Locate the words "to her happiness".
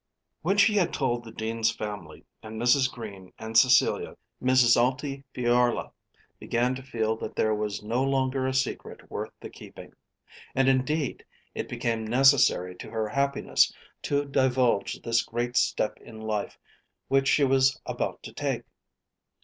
12.77-13.71